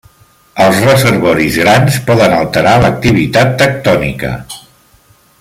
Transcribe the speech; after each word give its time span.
Els 0.63 0.77
reservoris 0.85 1.59
grans 1.63 1.99
poden 2.07 2.33
alterar 2.39 2.73
l'activitat 2.85 3.55
tectònica. 3.61 4.35